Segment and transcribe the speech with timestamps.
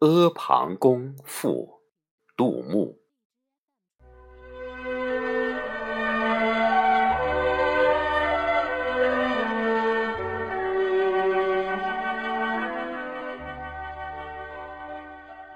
[0.00, 1.68] 阿房宫赋，
[2.36, 2.96] 杜牧。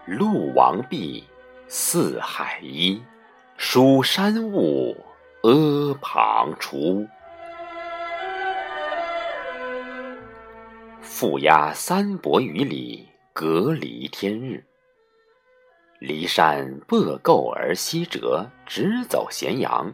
[0.06, 1.22] 陆王毕，
[1.68, 3.00] 四海一，
[3.56, 4.96] 蜀山兀，
[5.44, 7.06] 阿房出。
[11.00, 14.62] 负压三伯于里，隔离天日。
[16.00, 19.92] 骊山破构而西折，直走咸阳。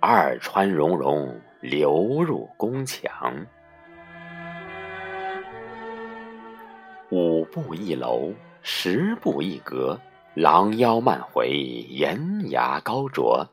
[0.00, 3.46] 二川溶溶，流入宫墙。
[7.10, 10.00] 五步一楼，十步一阁。
[10.34, 11.50] 廊腰漫回，
[11.90, 13.46] 檐牙高啄。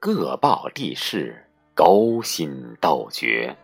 [0.00, 3.56] 各抱地势，勾心斗角。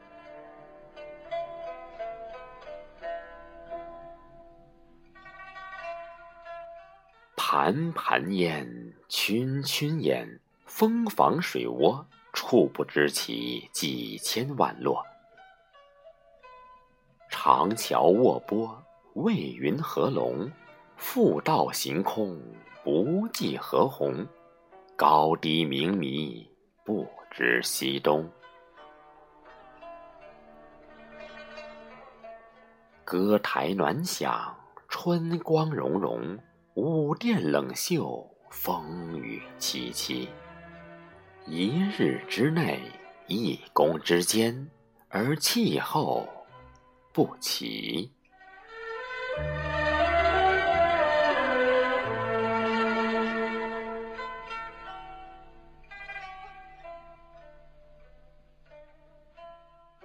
[7.71, 15.07] 盘盘烟，群群烟，蜂房水涡，触不知其几千万落。
[17.29, 18.83] 长桥卧波，
[19.15, 20.51] 未云何龙；
[20.97, 22.37] 复道行空，
[22.83, 24.27] 不计何鸿。
[24.97, 26.51] 高低冥迷，
[26.85, 28.29] 不知西东。
[33.05, 34.53] 歌台暖响，
[34.89, 36.37] 春光融融。
[36.75, 40.29] 舞殿冷袖，风雨凄凄。
[41.45, 42.81] 一日之内，
[43.27, 44.71] 一宫之间，
[45.09, 46.29] 而气候
[47.13, 48.13] 不齐。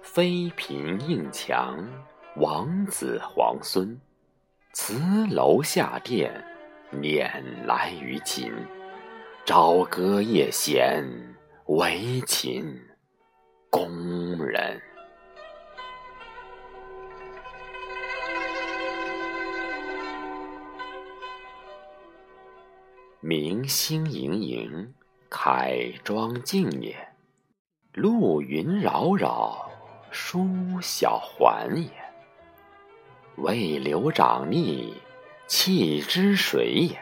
[0.02, 1.88] 妃嫔应强，
[2.36, 4.00] 王子皇孙，
[4.72, 6.44] 辞楼下殿。
[6.90, 8.52] 念来于秦，
[9.44, 11.04] 朝歌夜弦，
[11.66, 12.80] 为秦
[13.70, 14.80] 宫人。
[23.20, 24.94] 明星盈盈，
[25.28, 26.94] 凯庄静也；
[27.94, 29.68] 陆云扰扰，
[30.12, 30.46] 书
[30.80, 31.90] 晓鬟也。
[33.36, 34.94] 未流长逆。
[35.46, 36.98] 气之水也，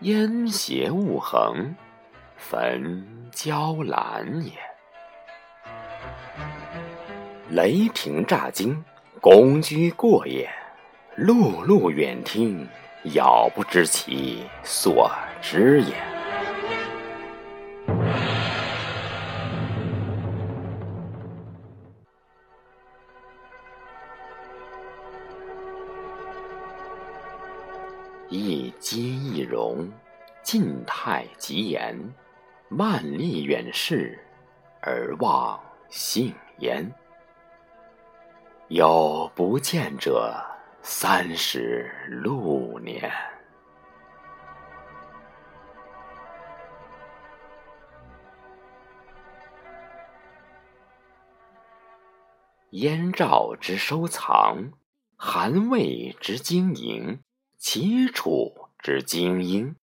[0.00, 1.74] 烟斜雾横，
[2.36, 4.52] 焚焦兰也。
[7.50, 8.84] 雷霆乍惊，
[9.20, 10.48] 公居过也；
[11.16, 12.68] 碌碌远听，
[13.04, 15.10] 杳不知其所
[15.42, 16.15] 之也。
[28.28, 29.88] 一肌一容，
[30.42, 31.94] 静态极严；
[32.68, 34.18] 慢立远视，
[34.82, 36.92] 而望幸焉。
[38.68, 40.34] 有不见者，
[40.82, 43.12] 三十六年。
[52.70, 54.72] 燕赵之收藏，
[55.16, 57.20] 韩魏之经营。
[57.68, 59.74] 齐楚之精英，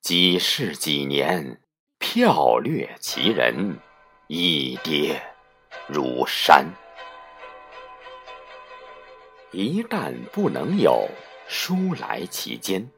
[0.00, 1.60] 几世几年，
[2.00, 3.76] 剽掠其人，
[4.28, 5.20] 一跌
[5.86, 6.64] 如山。
[9.50, 11.06] 一旦不能有，
[11.46, 12.90] 书来其间。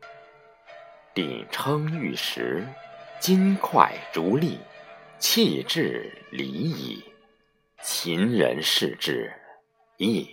[1.13, 2.65] 鼎称玉石，
[3.19, 4.57] 金块竹砾，
[5.19, 7.03] 弃置离矣。
[7.83, 9.33] 秦人视之，
[9.97, 10.31] 亦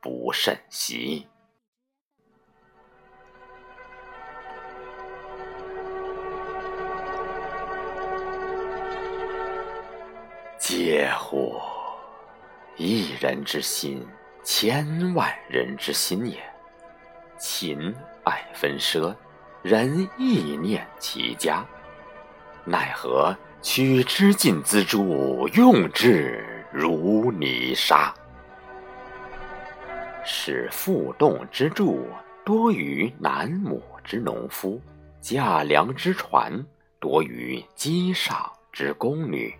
[0.00, 1.24] 不甚惜。
[10.64, 11.60] 嗟乎！
[12.76, 14.06] 一人之心，
[14.44, 16.40] 千万人之心也。
[17.36, 17.92] 秦
[18.22, 19.12] 爱分奢，
[19.60, 21.66] 人亦念其家。
[22.64, 28.14] 奈何取之尽锱铢，用之如泥沙。
[30.24, 32.06] 使负动之助
[32.44, 34.80] 多于南亩之农夫，
[35.20, 36.64] 驾粮之船
[37.00, 39.52] 多于机上之宫女。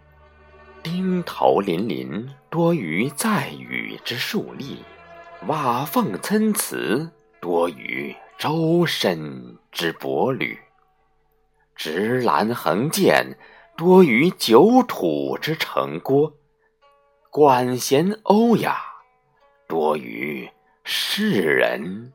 [0.83, 4.79] 钉头林林，多于在雨之树立；
[5.47, 10.59] 瓦缝参差，多于周身之帛履；
[11.77, 13.39] 直栏横剑，
[13.77, 16.33] 多于九土之城郭；
[17.31, 18.79] 管弦欧雅，
[19.69, 20.51] 多于
[20.83, 22.13] 世人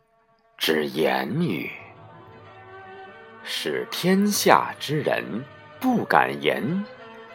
[0.58, 1.72] 之言语。
[3.44, 5.46] 使天下之人
[5.80, 6.84] 不敢言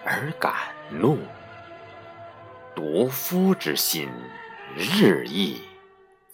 [0.04, 0.52] 而敢
[1.00, 1.18] 怒。
[2.74, 4.08] 独夫之心
[4.76, 5.60] 日益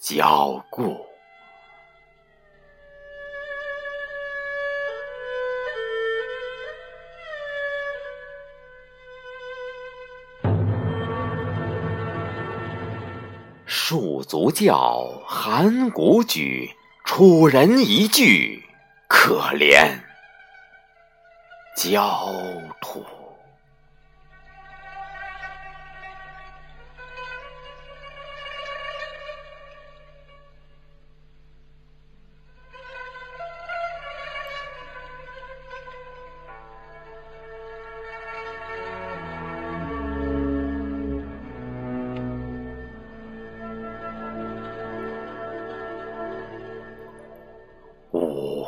[0.00, 1.04] 骄固。
[13.66, 16.70] 戍卒叫，函谷举，
[17.04, 18.62] 楚人一句
[19.08, 19.98] 可怜
[21.74, 22.32] 焦
[22.82, 23.17] 土。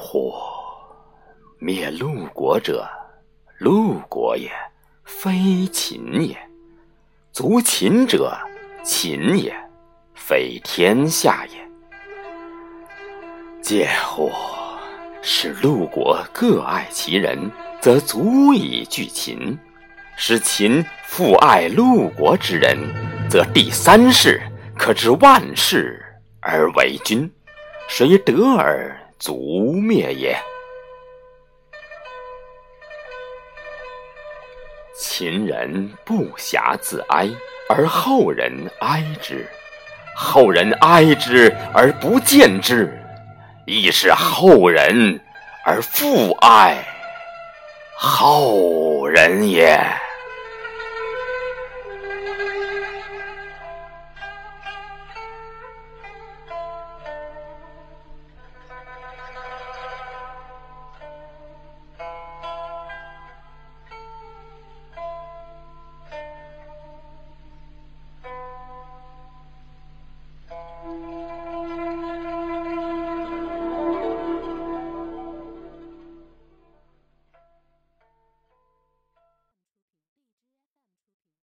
[0.00, 0.32] 或
[1.58, 2.88] 灭陆国者，
[3.58, 4.50] 陆国也，
[5.05, 6.35] 非秦也；
[7.31, 8.35] 族秦者，
[8.82, 9.55] 秦也，
[10.14, 11.61] 非天下也。
[13.62, 14.32] 嗟乎！
[15.20, 17.38] 使陆国各爱其人，
[17.79, 19.55] 则足以拒秦；
[20.17, 22.79] 使秦复爱陆国之人，
[23.29, 24.41] 则第三世
[24.79, 26.02] 可知万世
[26.41, 27.31] 而为君。
[27.87, 28.97] 谁得而？
[29.20, 30.34] 族灭也。
[34.99, 37.28] 秦人不暇自哀，
[37.69, 38.50] 而后人
[38.81, 39.44] 哀之；
[40.17, 42.99] 后人哀之而不见之，
[43.67, 45.20] 亦是后人
[45.66, 46.82] 而复哀
[47.94, 49.78] 后人也。